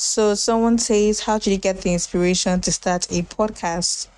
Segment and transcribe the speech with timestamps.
[0.00, 4.08] So someone says, How did you get the inspiration to start a podcast?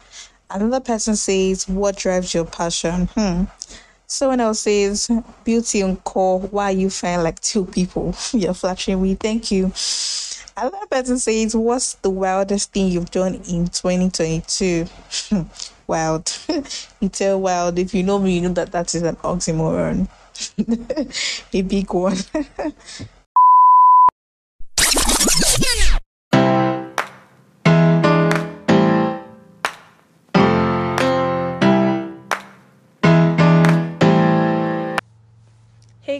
[0.48, 3.08] Another person says, What drives your passion?
[3.16, 3.44] Hmm.
[4.06, 5.10] Someone else says,
[5.42, 8.14] Beauty and core, why you feel like two people?
[8.32, 9.16] You're flattering me.
[9.16, 9.72] Thank you.
[10.56, 14.86] Another person says, What's the wildest thing you've done in 2022?
[15.88, 16.38] wild.
[17.00, 17.76] you tell wild.
[17.76, 20.08] If you know me, you know that that is an oxymoron.
[21.52, 22.18] a big one.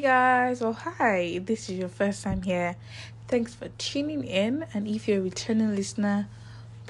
[0.03, 2.75] Guys, well, hi, this is your first time here.
[3.29, 6.27] Thanks for tuning in, and if you're a returning listener,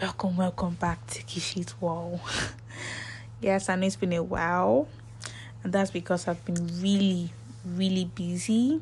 [0.01, 2.23] welcome, welcome back to Kiisi's Wall.
[3.43, 4.88] yes, I know it's been a while,
[5.62, 7.29] and that's because I've been really,
[7.66, 8.80] really busy,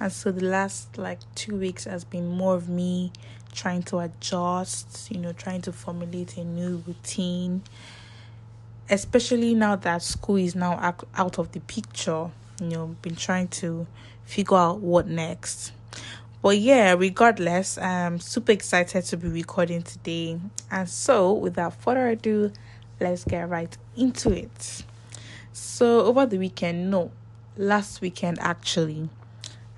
[0.00, 3.12] and so the last like two weeks has been more of me
[3.52, 7.60] trying to adjust, you know, trying to formulate a new routine,
[8.88, 12.30] especially now that school is now out of the picture
[12.60, 13.86] you know been trying to
[14.24, 15.72] figure out what next.
[16.42, 20.38] But yeah regardless i'm super excited to be recording today.
[20.70, 22.52] And so without further ado
[23.00, 24.84] let's get right into it.
[25.52, 27.10] So over the weekend no
[27.56, 29.08] last weekend actually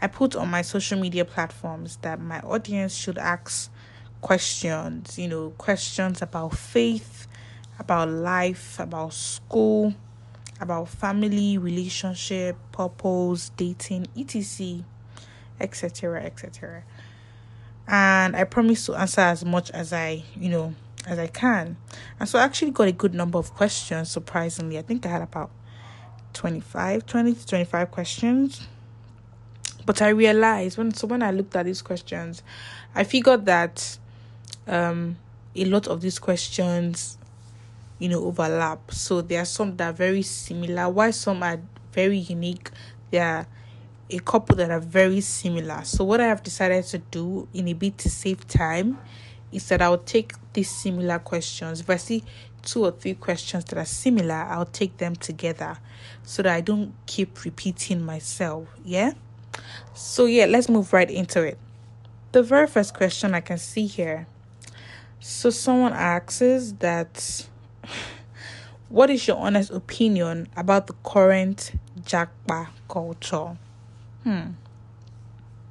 [0.03, 3.70] i put on my social media platforms that my audience should ask
[4.20, 7.27] questions you know questions about faith
[7.78, 9.95] about life about school
[10.61, 14.84] about family, relationship, purpose, dating, etc.,
[15.61, 16.83] etc., etc.
[17.89, 20.75] And I promise to answer as much as I, you know,
[21.06, 21.77] as I can.
[22.19, 24.78] And so I actually got a good number of questions, surprisingly.
[24.78, 25.50] I think I had about
[26.34, 28.67] 25, 20 to 25 questions.
[29.86, 32.42] But I realized when so when I looked at these questions,
[32.95, 33.98] I figured that
[34.67, 35.17] um
[35.56, 37.19] a lot of these questions
[38.00, 38.90] you know overlap.
[38.90, 41.61] So there are some that are very similar while some are
[41.92, 42.70] very unique
[43.11, 43.46] there are
[44.08, 45.83] a couple that are very similar.
[45.84, 48.98] So what i have decided to do in a bit to save time
[49.52, 51.80] is that i'll take these similar questions.
[51.80, 52.24] If i see
[52.62, 55.78] two or three questions that are similar i'll take them together
[56.22, 59.12] so that i don't keep repeating myself yeah?
[59.94, 61.58] So yeah let's move right into it.
[62.33, 64.27] The very first question i can see here.
[65.20, 67.46] So someone asks that
[68.89, 73.57] what is your honest opinion about the current Japa culture?
[74.24, 74.51] Hmm.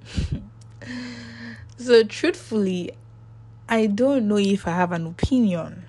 [1.78, 2.92] so, truthfully,
[3.68, 5.84] I don't know if I have an opinion.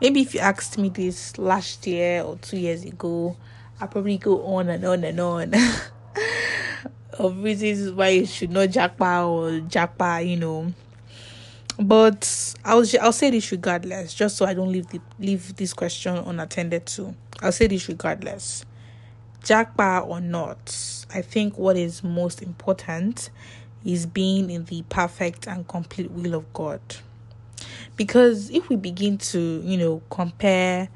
[0.00, 3.36] Maybe if you asked me this last year or two years ago,
[3.80, 5.54] i probably go on and on and on
[7.14, 10.72] of reasons why you should not Japa or Japa, you know
[11.78, 16.16] but I'll I'll say this regardless, just so I don't leave the leave this question
[16.16, 17.14] unattended to.
[17.40, 18.64] I'll say this regardless.
[19.42, 23.30] Japa or not, I think what is most important
[23.84, 26.80] is being in the perfect and complete will of God.
[27.96, 30.88] Because if we begin to, you know, compare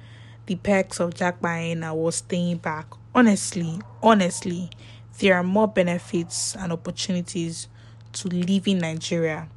[0.46, 4.70] the perks of jackpotting or staying back, honestly, honestly,
[5.18, 7.66] there are more benefits and opportunities
[8.12, 9.48] to live in Nigeria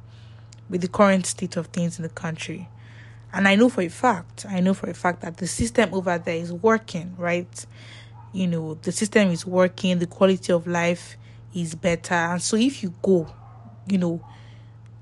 [0.70, 2.68] with the current state of things in the country.
[3.32, 6.16] And I know for a fact, I know for a fact that the system over
[6.16, 7.66] there is working, right?
[8.32, 11.16] You know, the system is working, the quality of life
[11.54, 12.14] is better.
[12.14, 13.32] And so if you go,
[13.86, 14.24] you know,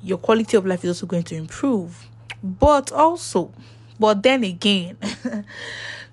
[0.03, 2.09] your quality of life is also going to improve.
[2.43, 3.53] But also,
[3.99, 4.97] but then again,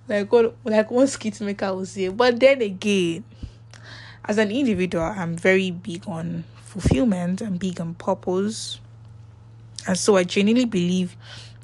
[0.08, 3.24] like what like one skit maker will say, but then again,
[4.26, 8.80] as an individual, I'm very big on fulfillment, I'm big on purpose,
[9.88, 11.16] and so I genuinely believe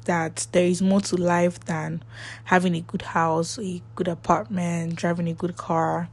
[0.04, 2.02] that there is more to life than
[2.44, 6.08] having a good house, a good apartment, driving a good car.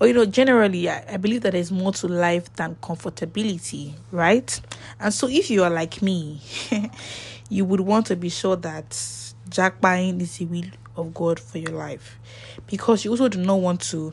[0.00, 4.60] Or, you know, generally, I, I believe that there's more to life than comfortability, right?
[5.00, 6.40] And so, if you are like me,
[7.48, 8.98] you would want to be sure that
[9.48, 10.64] Jack buying is the will
[10.96, 12.18] of God for your life
[12.66, 14.12] because you also do not want to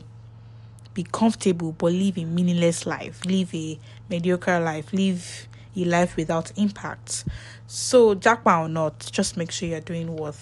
[0.94, 6.52] be comfortable but live a meaningless life, live a mediocre life, live a life without
[6.56, 7.24] impact.
[7.66, 10.36] So, Japa or not, just make sure you're doing what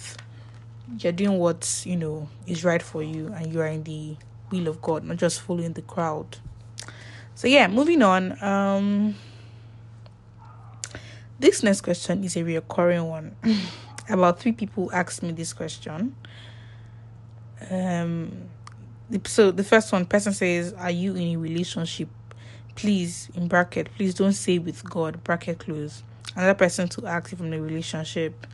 [1.00, 4.16] you're doing what you know is right for you and you are in the
[4.50, 6.38] will of God, not just following the crowd.
[7.34, 8.42] So yeah, moving on.
[8.42, 9.14] Um
[11.38, 13.36] this next question is a recurring one.
[14.08, 16.16] About three people asked me this question.
[17.70, 18.48] Um
[19.24, 22.08] so the first one person says, Are you in a relationship
[22.78, 26.02] please in bracket please don't say with god bracket close
[26.36, 28.46] another person to ask if I'm in a relationship.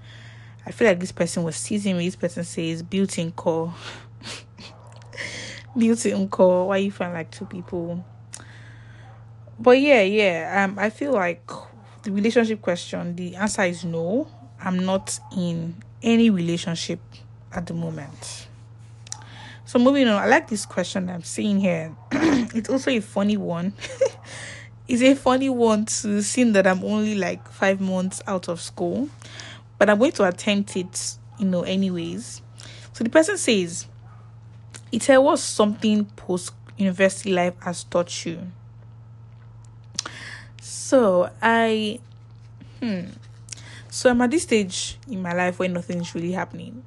[0.67, 2.07] I feel like this person was teasing me.
[2.07, 3.75] This person says built-in call.
[5.79, 6.69] built-in call.
[6.69, 8.05] Why you find like two people?
[9.59, 10.65] But yeah, yeah.
[10.65, 11.47] Um, I feel like
[12.03, 13.15] the relationship question.
[13.17, 14.29] The answer is no.
[14.59, 17.01] I'm not in any relationship
[17.53, 18.44] at the moment.
[19.67, 21.95] So moving on, I like this question I'm seeing here.
[22.13, 23.73] it's also a funny one.
[24.89, 29.09] it's a funny one to seeing that I'm only like five months out of school,
[29.79, 32.43] but I'm going to attempt it, you know, anyways.
[32.93, 33.87] So the person says,
[34.93, 38.41] "It was something post university life has taught you."
[40.61, 42.01] So I,
[42.81, 43.07] hmm.
[43.89, 46.83] So I'm at this stage in my life where nothing's really happening,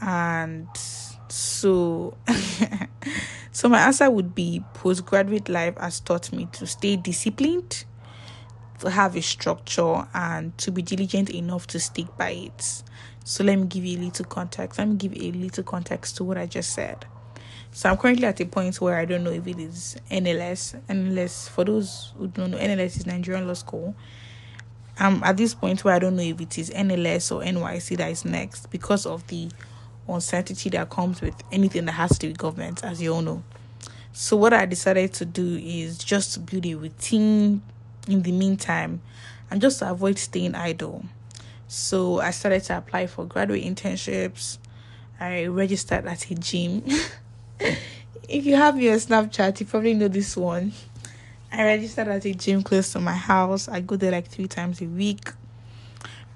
[0.00, 0.68] and
[1.32, 2.14] so,
[3.52, 7.84] so my answer would be postgraduate life has taught me to stay disciplined,
[8.80, 12.82] to have a structure, and to be diligent enough to stick by it.
[13.24, 14.78] So let me give you a little context.
[14.78, 17.06] Let me give a little context to what I just said.
[17.70, 20.78] So I'm currently at a point where I don't know if it is NLS.
[20.90, 23.96] NLS, for those who don't know, NLS is Nigerian Law School.
[24.98, 28.10] I'm at this point where I don't know if it is NLS or NYSC that
[28.10, 29.48] is next because of the
[30.08, 33.42] uncertainty that comes with anything that has to do with government, as you all know.
[34.12, 37.62] So, what I decided to do is just to build a routine
[38.08, 39.00] in the meantime
[39.50, 41.04] and just to avoid staying idle.
[41.68, 44.58] So, I started to apply for graduate internships.
[45.18, 46.84] I registered at a gym.
[48.28, 50.72] if you have your Snapchat, you probably know this one.
[51.50, 53.68] I registered at a gym close to my house.
[53.68, 55.30] I go there like three times a week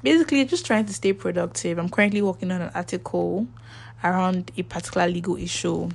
[0.07, 1.79] basically just trying to stay productive.
[1.79, 3.45] I'm currently working on an article
[4.05, 5.91] around a particular legal issue.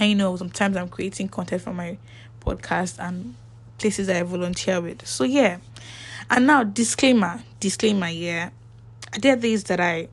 [0.00, 1.98] And you know, sometimes I'm creating content for my
[2.40, 3.34] podcast and
[3.76, 5.06] places I volunteer with.
[5.06, 5.58] So yeah.
[6.30, 8.48] And now disclaimer, disclaimer, yeah.
[9.20, 10.08] There are days that I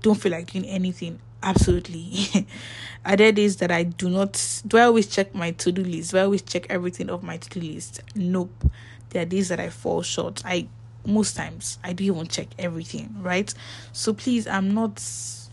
[0.00, 1.18] don't feel like doing anything.
[1.42, 2.46] Absolutely.
[3.04, 6.12] are there days that I do not do I always check my to-do list?
[6.12, 8.00] Do I always check everything off my to-do list?
[8.14, 8.70] Nope.
[9.10, 10.40] There are days that I fall short.
[10.46, 10.68] I
[11.04, 13.52] most times I do even check everything, right?
[13.92, 15.02] So please, I'm not,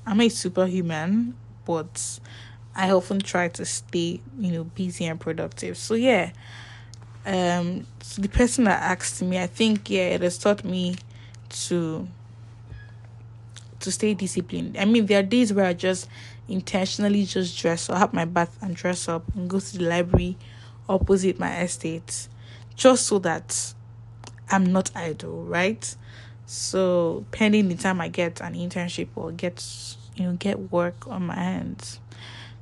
[0.06, 1.36] I'm a superhuman,
[1.66, 2.20] but
[2.76, 5.78] I often try to stay, you know, busy and productive.
[5.78, 6.32] So yeah,
[7.26, 10.96] um, so the person that asked me, I think yeah, it has taught me
[11.50, 12.08] to
[13.80, 14.78] to stay disciplined.
[14.78, 16.08] I mean, there are days where I just
[16.48, 20.38] intentionally just dress or have my bath and dress up and go to the library
[20.88, 22.28] opposite my estate,
[22.76, 23.74] just so that
[24.52, 25.96] I'm not idle, right?
[26.46, 29.64] So pending the time I get an internship or get
[30.16, 32.00] you know get work on my hands.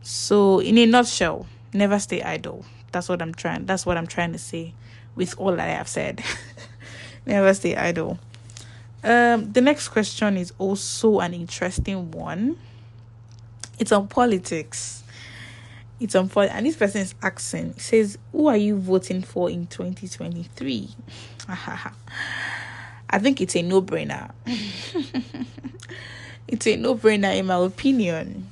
[0.02, 2.66] So in a nutshell, never stay idle.
[2.92, 4.74] That's what I'm trying that's what I'm trying to say
[5.16, 6.22] with all that I have said.
[7.26, 8.20] never stay idle.
[9.04, 12.58] Um the next question is also an interesting one.
[13.80, 15.04] It's on politics.
[16.00, 20.90] It's politics, and this person is asking, says, Who are you voting for in 2023?
[23.10, 24.32] I think it's a no brainer.
[26.48, 28.52] it's a no brainer, in my opinion.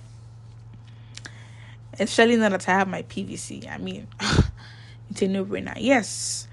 [2.00, 3.72] Especially now that I have my PVC.
[3.72, 4.08] I mean,
[5.12, 5.76] it's a no brainer.
[5.78, 6.48] Yes.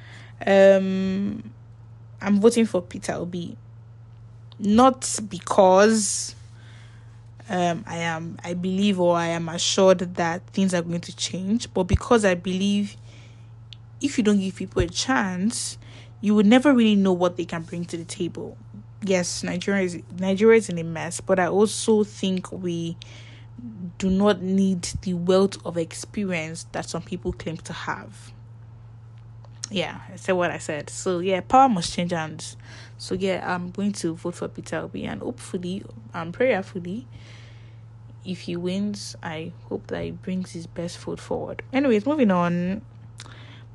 [0.46, 1.52] Um,
[2.20, 3.56] I'm voting for Peter Obi.
[4.58, 6.34] Not because
[7.48, 11.72] um, I am I believe or I am assured that things are going to change,
[11.74, 12.96] but because I believe
[14.00, 15.78] if you don't give people a chance,
[16.20, 18.56] you would never really know what they can bring to the table.
[19.04, 22.96] Yes, Nigeria is Nigeria is in a mess, but I also think we
[23.98, 28.32] do not need the wealth of experience that some people claim to have.
[29.70, 30.90] Yeah, I said what I said.
[30.90, 32.56] So yeah, power must change hands.
[32.98, 37.06] So yeah, I'm going to vote for Peter Obi and hopefully, um, prayerfully,
[38.24, 41.62] if he wins, I hope that he brings his best foot forward.
[41.72, 42.82] Anyways, moving on,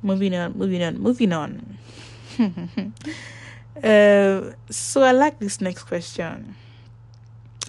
[0.02, 1.78] moving on, moving on, moving on.
[3.82, 6.54] uh, so I like this next question.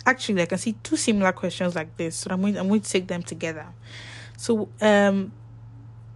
[0.06, 2.90] Actually, I can see two similar questions like this, so I'm going, I'm going to
[2.90, 3.68] take them together.
[4.38, 5.34] So, um,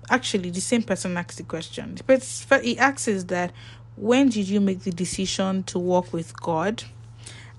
[0.10, 1.98] actually, the same person asked the question.
[2.06, 2.24] But
[2.64, 3.52] he asks that
[3.96, 6.84] when did you make the decision to walk with God?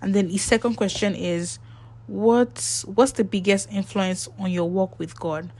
[0.02, 1.58] And then his second question is,
[2.06, 5.50] what's what's the biggest influence on your walk with God?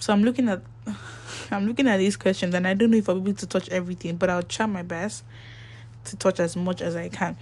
[0.00, 0.62] So I'm looking at
[1.50, 3.68] I'm looking at these questions and I don't know if I'll be able to touch
[3.68, 5.24] everything, but I'll try my best
[6.04, 7.36] to touch as much as I can.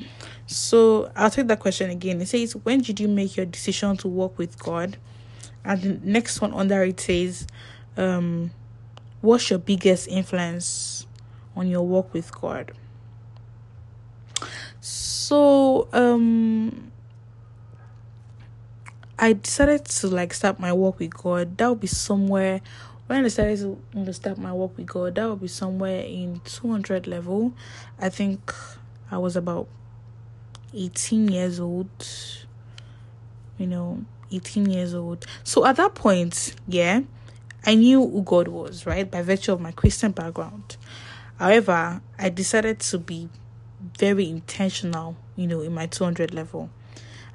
[0.47, 2.21] So I'll take that question again.
[2.21, 4.97] It says, When did you make your decision to walk with God?
[5.65, 7.47] And the next one under it says,
[7.97, 8.51] um,
[9.23, 11.07] What's your biggest influence
[11.57, 12.73] on your walk with God?
[14.81, 16.93] So um
[19.19, 21.57] I decided to like start my walk with God.
[21.57, 22.61] That would be somewhere
[23.07, 27.07] when I decided to start my walk with God, that would be somewhere in 200
[27.07, 27.52] level.
[27.99, 28.55] I think
[29.11, 29.69] I was about
[30.73, 31.91] 18 years old.
[33.59, 35.26] You know, 18 years old.
[35.45, 37.02] So at that point, yeah,
[37.64, 39.09] I knew who God was, right?
[39.11, 40.76] By virtue of my Christian background.
[41.38, 43.28] However, I decided to be
[43.99, 46.71] very intentional, you know, in my 200 level.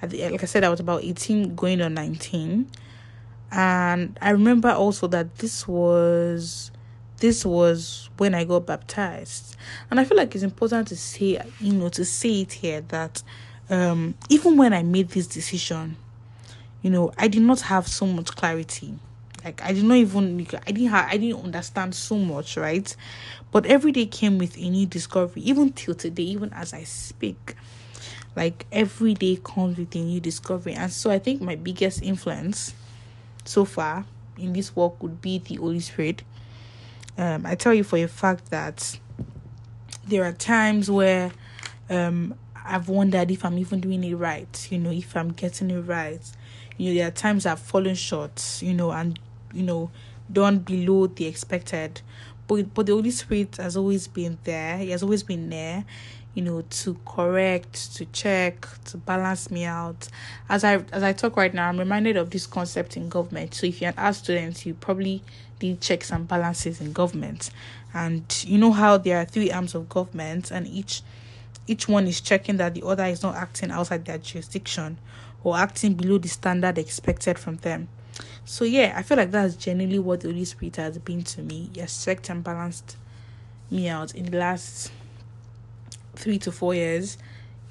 [0.01, 2.69] Like I said, I was about 18 going on 19
[3.51, 6.72] and i remember also that this was
[7.19, 9.55] this was when i got baptized
[9.89, 13.24] and i feel like it's important to say you know to say it here that
[13.69, 15.96] um even when i made this decision
[16.81, 19.00] you know i did not have so much clarity
[19.48, 22.96] like i did not even i didn't have i didn't understand so much right
[23.51, 27.56] but every day came with a new discovery even till today even as i speak
[28.36, 32.74] like every day comes with a new discovery and so i think my biggest influence
[33.46, 34.06] so far
[34.38, 36.24] in this work would be the Holy Spirit.
[37.18, 39.00] Um, I tell you for a fact that
[40.08, 41.32] there are times where
[41.89, 45.82] um, I've wondered if I'm even doing it right, you know, if I'm getting it
[45.82, 46.22] right.
[46.77, 49.20] You know, there are times I've fallen short, you know, and,
[49.54, 49.92] you know,
[50.32, 52.01] done below the expected.
[52.48, 55.86] But, but the Holy Spirit has always been there, He has always been there
[56.38, 60.08] you know to correct to check to balance me out.
[60.48, 63.56] As i as i talk right now i'm reminded of this concept in government.
[63.56, 65.24] So if you're an art student you probably
[65.63, 67.50] need checks and balances in government.
[67.92, 71.01] And you know how there are three arms of government and each
[71.66, 75.00] each one is checking that the other is not acting outside their jurisdiction
[75.44, 77.88] or acting below the standard expected from them
[78.45, 81.69] so yeah i feel like that's generally what the holy spirit has been to me
[81.74, 82.97] yes checked and balanced
[83.69, 84.91] me out in the last
[86.17, 87.17] three to four years,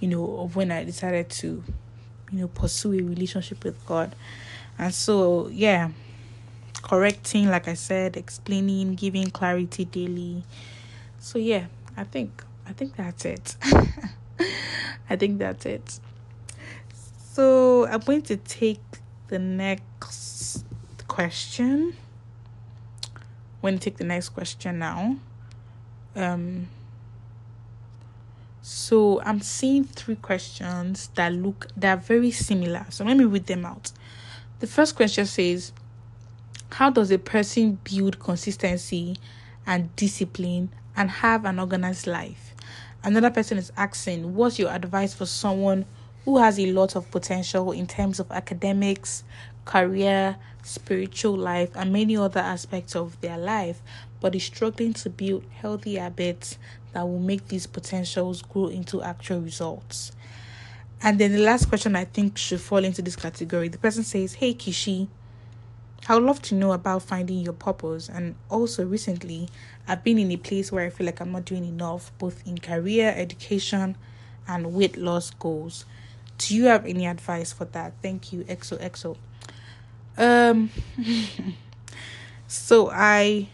[0.00, 1.62] you know, of when I decided to,
[2.30, 4.14] you know, pursue a relationship with God.
[4.78, 5.90] And so, yeah,
[6.82, 10.44] correcting, like I said, explaining, giving clarity daily.
[11.18, 13.56] So, yeah, I think, I think that's it.
[15.10, 16.00] I think that's it.
[17.32, 18.80] So, I'm going to take
[19.28, 19.82] the next
[21.16, 21.96] question.
[23.14, 23.22] I'm
[23.62, 25.16] going to take the next question now.
[26.14, 26.68] Um,
[28.60, 32.84] so I'm seeing three questions that look that are very similar.
[32.90, 33.92] So let me read them out.
[34.60, 35.72] The first question says,
[36.72, 39.16] How does a person build consistency
[39.66, 42.54] and discipline and have an organized life?
[43.02, 45.86] Another person is asking, What's your advice for someone
[46.26, 49.24] who has a lot of potential in terms of academics,
[49.66, 53.82] career, spiritual life, and many other aspects of their life,
[54.20, 56.56] but is struggling to build healthy habits
[56.92, 60.12] that will make these potentials grow into actual results.
[61.02, 63.68] And then the last question I think should fall into this category.
[63.68, 65.08] The person says, Hey Kiisi,
[66.08, 68.08] I would love to know about finding your purpose.
[68.08, 69.48] And also recently,
[69.86, 72.58] I've been in a place where I feel like I'm not doing enough, both in
[72.58, 73.96] career, education,
[74.48, 75.84] and weight loss goals.
[76.38, 77.94] Do you have any advice for that?
[78.02, 79.16] Thank you, XOXO.
[80.18, 80.70] Um,
[82.48, 83.48] so I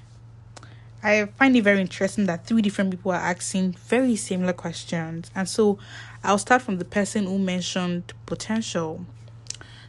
[1.03, 5.31] I find it very interesting that three different people are asking very similar questions.
[5.35, 5.79] And so
[6.23, 9.05] I'll start from the person who mentioned potential.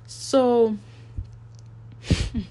[0.08, 0.78] So,
[2.10, 2.14] I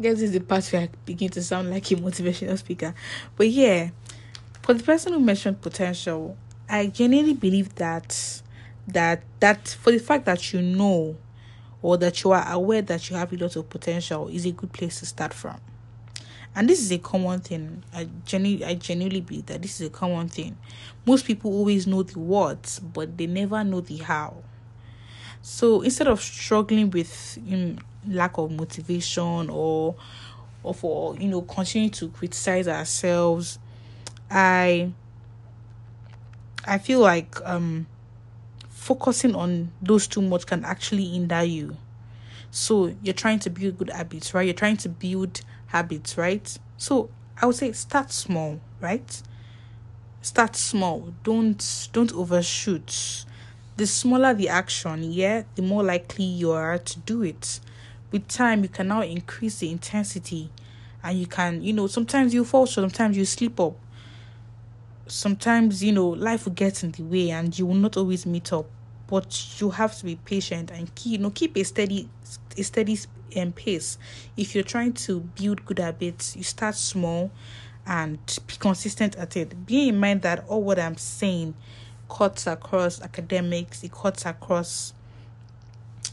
[0.00, 2.94] guess this is the part where I begin to sound like a motivational speaker.
[3.36, 3.90] But yeah,
[4.62, 6.36] for the person who mentioned potential,
[6.68, 8.42] I genuinely believe that
[8.88, 11.16] that that for the fact that you know
[11.82, 14.72] or that you are aware that you have a lot of potential is a good
[14.72, 15.60] place to start from.
[16.54, 17.84] And this is a common thing.
[17.92, 20.56] I genuinely i genuinely believe that this is a common thing.
[21.04, 24.36] Most people always know the words but they never know the how.
[25.42, 27.76] So instead of struggling with you know,
[28.08, 29.94] lack of motivation or
[30.62, 33.58] or for you know continuing to criticize ourselves
[34.30, 34.90] i
[36.66, 37.86] i feel like um
[38.86, 41.76] focusing on those too much can actually hinder you
[42.50, 46.58] so you're trying to build good habits right you're trying to build habits, right?
[46.76, 49.22] So I would say start small, right?
[50.22, 51.12] Start small.
[51.22, 53.24] Don't don't overshoot.
[53.76, 57.60] The smaller the action, yeah, the more likely you are to do it.
[58.10, 60.50] With time, you can now increase the intensity,
[61.02, 63.74] and you can, you know, sometimes you fall short, sometimes you slip up.
[65.08, 68.52] Sometimes, you know, life will get in the way, and you will not always meet
[68.52, 68.66] up.
[69.08, 72.08] But you have to be patient and keep, you know, keep a steady,
[72.56, 72.98] a steady
[73.36, 73.98] um, pace.
[74.36, 77.30] If you're trying to build good habits, you start small
[77.86, 79.66] and be consistent at it.
[79.66, 81.54] Bear in mind that all what I'm saying
[82.08, 84.92] cuts across academics, it cuts across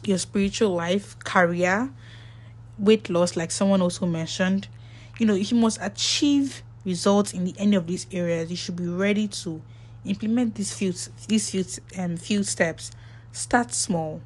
[0.04, 1.92] your spiritual life, career,
[2.78, 4.68] weight loss, like someone also mentioned.
[5.20, 8.88] You know, you must achieve results in the, any of these areas, you should be
[8.88, 9.62] ready to
[10.06, 10.94] implement these few
[11.28, 11.66] these few
[11.98, 12.92] um few steps.
[13.32, 14.22] Start small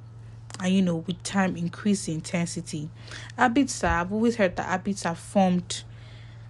[0.59, 2.89] and you know with time increase the intensity.
[3.37, 5.83] Habits are, i've always heard that habits are formed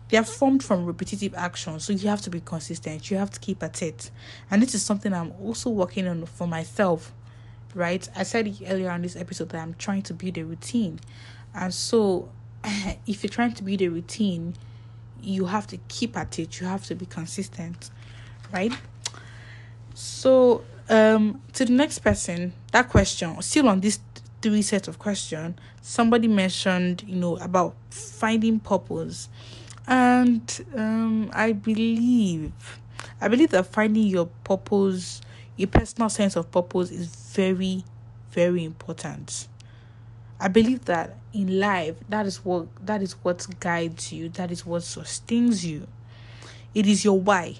[0.09, 3.39] they are formed from repetitive action so you have to be consistent you have to
[3.39, 4.09] keep at it.
[4.49, 7.13] And this is something i'm also working on for myself
[7.75, 8.07] right?
[8.15, 10.99] I said earlier on this episode that i'm trying to build a routine.
[11.53, 12.29] And so
[13.05, 14.55] if you're trying to build a routine
[15.21, 17.89] you have to keep at it you have to be consistent
[18.53, 18.71] right
[19.97, 23.97] so um to the next person that question still on this
[24.43, 29.27] three set of question somebody mentioned you know about finding purpose.
[29.87, 32.79] And um i believe
[33.19, 35.21] i believe that finding your purpose
[35.55, 37.83] your personal sense of purpose is very
[38.31, 39.47] very important.
[40.39, 44.63] I believe that in life that is what that is what guides you that is
[44.63, 45.87] what sustains you.
[46.75, 47.55] It is your why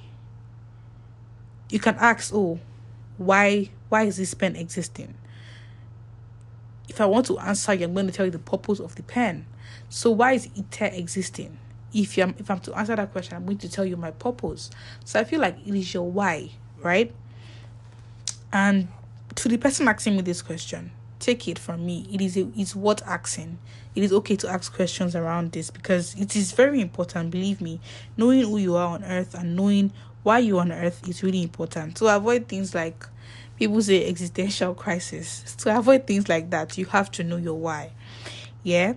[1.69, 2.59] you can ask oh
[3.17, 5.13] why why is this pen existing?
[6.89, 9.03] If i want to answer you i'm going to tell you the purpose of the
[9.03, 9.45] pen.
[9.89, 11.57] So why is it existing?
[11.93, 14.69] If i'm if i'm to answer that question i'm going to tell you my purpose.
[15.05, 17.13] So i feel like it is your why right?
[18.53, 18.87] And
[19.35, 22.07] to the person asking me this question take it from me.
[22.11, 23.57] It is a, it's worth asking.
[23.95, 27.79] It is okay to ask questions around this because it is very important believe me.
[28.15, 29.91] Knowing who you are on earth and knowing
[30.23, 31.95] why you're on earth is really important.
[31.97, 33.05] To avoid things like
[33.57, 37.91] people say existential crisis to avoid things like that you have to know your why.
[38.63, 38.93] Yeah?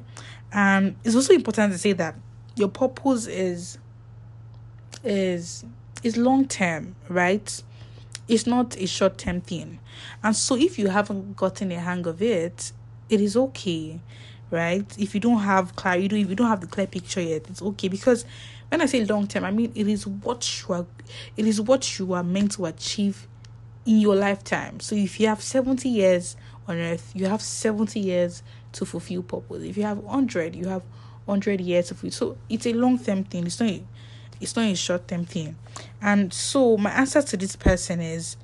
[0.53, 2.15] Um it's also important to say that
[2.57, 3.79] your purpose is
[5.03, 5.65] is
[6.03, 7.63] is long term right?
[8.29, 9.81] It's not a short term thing.
[10.23, 12.73] And so if you haven't gotten a hang of it
[13.09, 14.01] it is okay
[14.51, 14.87] right?
[14.99, 17.63] If you don't have clear you if you don't have the clear picture yet it's
[17.63, 17.89] okay.
[17.89, 18.27] Because
[18.71, 20.87] when I say long term, I mean it is what you are
[21.37, 23.27] it is what you are meant to achieve
[23.85, 24.81] in your lifetime.
[24.81, 26.37] So if you have 70 years
[26.69, 29.65] on earth, you have 70 years to fulfill purpose.
[29.65, 30.83] If you have 100, you have
[31.25, 32.11] 100 years to fulfill.
[32.13, 33.47] So it's a long term thing.
[33.47, 33.83] It's not a,
[34.41, 35.57] it's not a short term thing.
[36.01, 38.37] And so my answer to this person is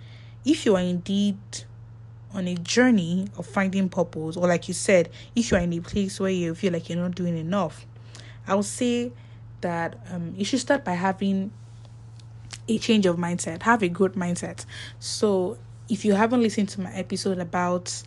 [0.44, 1.38] if you are indeed
[2.34, 5.80] on a journey of finding purpose, or like you said, if you are in a
[5.80, 7.86] place where you feel like you're not doing enough,
[8.46, 9.12] I would say
[9.60, 11.50] that um, you should start by having
[12.68, 14.64] a change of mindset, have a growth mindset.
[14.98, 18.02] So, if you haven't listened to my episode about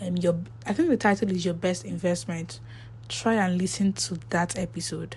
[0.00, 2.60] um, your, I think the title is Your Best Investment,
[3.08, 5.16] try and listen to that episode.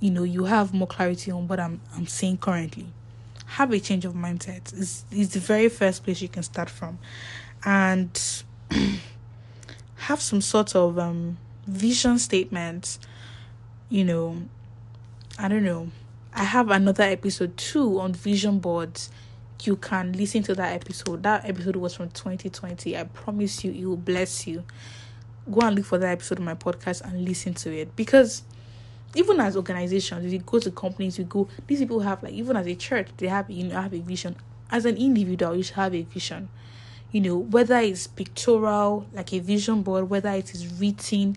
[0.00, 2.86] You know, you have more clarity on what I'm, I'm saying currently.
[3.46, 4.76] Have a change of mindset.
[4.76, 6.98] It's, it's the very first place you can start from.
[7.64, 8.20] And
[9.96, 12.98] have some sort of um, vision statement,
[13.88, 14.42] you know,
[15.38, 15.88] I don't know.
[16.32, 19.10] I have another episode too on vision boards.
[19.64, 21.22] You can listen to that episode.
[21.22, 22.96] That episode was from 2020.
[22.96, 24.64] I promise you, it will bless you.
[25.50, 28.42] Go and look for that episode of my podcast and listen to it because
[29.14, 31.48] even as organizations, if you go to companies, you go.
[31.66, 34.36] These people have like even as a church, they have you know have a vision.
[34.70, 36.48] As an individual, you should have a vision.
[37.10, 41.36] You know whether it's pictorial, like a vision board, whether it is written,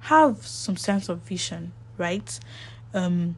[0.00, 2.38] have some sense of vision, right?
[2.94, 3.36] Um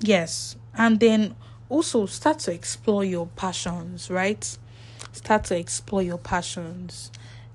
[0.00, 0.56] yes.
[0.74, 1.34] And then
[1.68, 4.58] also start to explore your passions right?
[5.12, 7.10] Start to explore your passions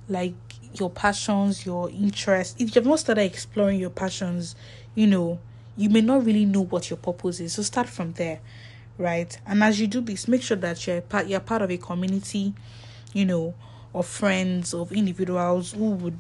[0.10, 0.34] like
[0.74, 4.56] your passions your interests if you've not started exploring your passions
[4.96, 5.38] you know
[5.76, 7.54] you may not really know what your purpose is.
[7.54, 8.40] So start from there
[8.98, 9.38] right?
[9.46, 12.54] And as you do this make sure that you're part you're part of a community
[13.14, 13.54] you know
[13.94, 16.20] of friends of individuals who would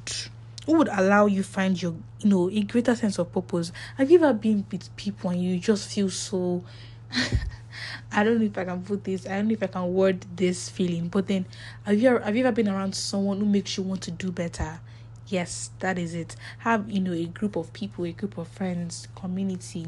[0.65, 4.17] who would allow you find your you know a greater sense of purpose have you
[4.17, 6.63] ever been with people and you just feel so
[8.12, 9.26] I don't know if I can put this.
[9.26, 11.08] I don't know if I can word this feeling.
[11.08, 11.45] But then,
[11.84, 14.32] have you ever, have you ever been around someone who makes you want to do
[14.32, 14.80] better?
[15.28, 16.36] Yes, that is it.
[16.60, 19.88] Have you know a group of people, a group of friends, community.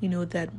[0.00, 0.50] You know that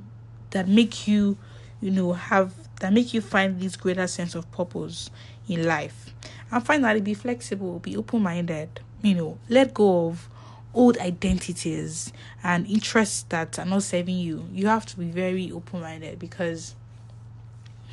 [0.51, 1.37] that make you,
[1.81, 5.09] you know, have that make you find this greater sense of purpose
[5.47, 6.13] in life.
[6.53, 10.29] And finally, be flexible, be open minded, you know, let go of
[10.71, 12.13] old identities
[12.43, 14.47] and interests that are not serving you.
[14.51, 16.75] You have to be very open minded because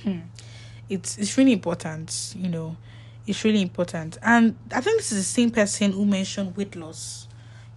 [0.03, 0.18] hmm,
[0.90, 2.77] it's it's really important, you know.
[3.27, 4.18] It's really important.
[4.23, 7.29] And I think this is the same person who mentioned weight loss,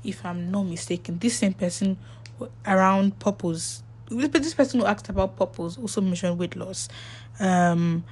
[0.04, 1.17] if I'm not mistaken.
[1.17, 1.98] This same person
[2.65, 6.89] around purpose this person who asked about purpose also mentioned weight loss.
[7.39, 8.04] Um,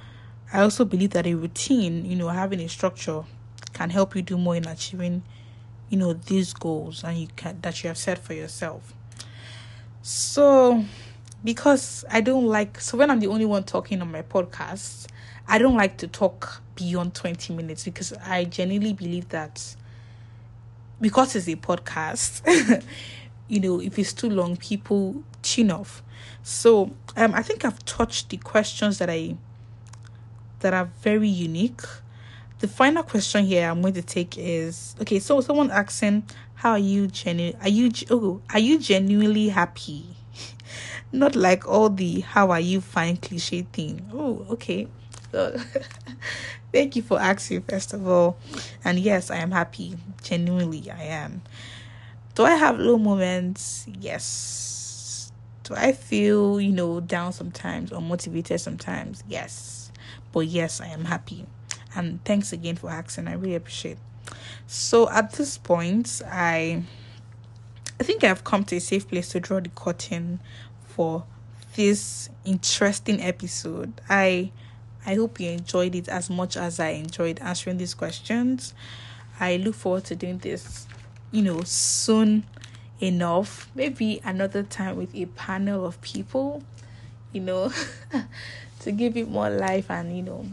[0.52, 3.24] I also believe that a routine, you know, having a structure
[3.72, 5.22] can help you do more in achieving,
[5.88, 8.92] you know, these goals and you can that you have set for yourself.
[10.02, 10.84] So
[11.42, 15.06] because I don't like so when I'm the only one talking on my podcast,
[15.48, 19.74] I don't like to talk beyond 20 minutes because I genuinely believe that
[21.00, 22.84] because it's a podcast,
[23.48, 26.02] you know, if it's too long, people tune off.
[26.42, 29.36] So um I think I've touched the questions that I
[30.62, 31.82] that are very unique.
[32.60, 36.78] The final question here I'm going to take is okay, so someone asking how are
[36.78, 40.06] you genuine are you oh are you genuinely happy?
[41.12, 44.08] Not like all the how are you fine cliche thing.
[44.12, 44.88] Oh, okay.
[46.72, 48.36] Thank you for asking first of all.
[48.84, 49.96] And yes, I am happy.
[50.22, 51.42] Genuinely I am.
[52.34, 53.86] Do I have low moments?
[54.00, 55.32] Yes.
[55.64, 59.22] Do I feel, you know, down sometimes or motivated sometimes?
[59.28, 59.81] Yes.
[60.32, 61.46] But yes, I am happy.
[61.94, 63.28] And thanks again for asking.
[63.28, 63.98] I really appreciate.
[64.66, 66.82] So at this point, I
[68.00, 70.40] I think I've come to a safe place to draw the curtain
[70.86, 71.24] for
[71.76, 74.00] this interesting episode.
[74.08, 74.50] I
[75.04, 78.72] I hope you enjoyed it as much as I enjoyed answering these questions.
[79.38, 80.86] I look forward to doing this
[81.32, 82.44] you know, soon
[83.00, 83.68] enough.
[83.74, 86.62] Maybe another time with a panel of people,
[87.32, 87.72] you know,
[88.80, 90.46] to give it more life and, you know,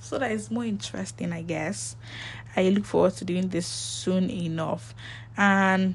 [0.00, 1.96] so that it's more interesting, I guess.
[2.56, 4.94] I look forward to doing this soon enough.
[5.36, 5.94] And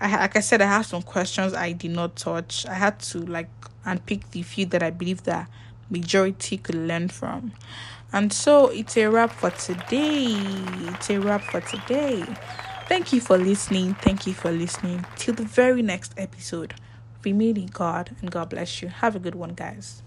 [0.00, 2.66] I, like I said, I have some questions I did not touch.
[2.66, 3.50] I had to like
[3.84, 5.48] unpick the few that I believe that
[5.90, 7.52] majority could learn from.
[8.12, 10.36] And so it's a wrap for today.
[10.88, 12.24] It's a wrap for today.
[12.88, 13.94] Thank you for listening.
[13.94, 15.04] Thank you for listening.
[15.16, 16.74] Till the very next episode.
[17.26, 18.88] Remain in God and God bless you.
[18.88, 20.02] Have a good one, guys.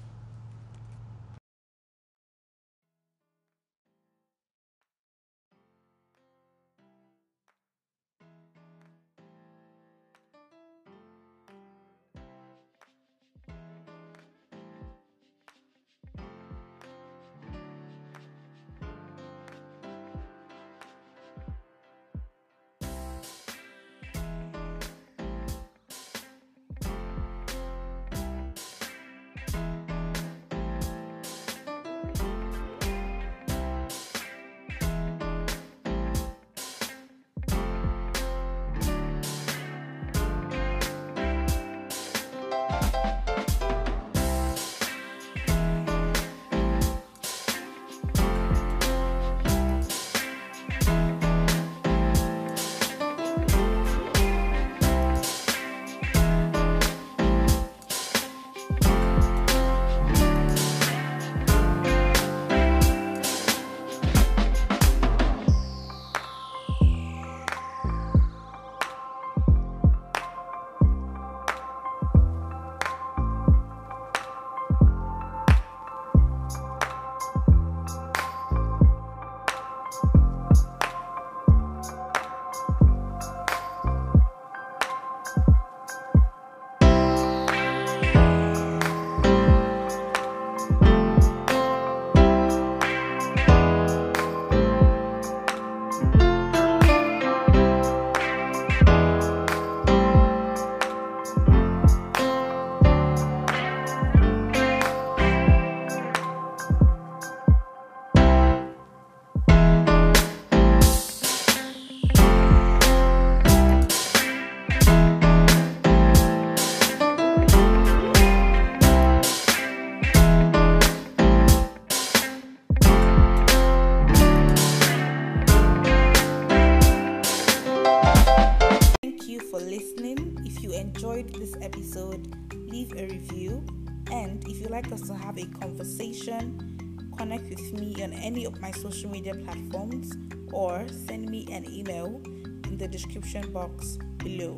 [142.89, 144.57] Description box below.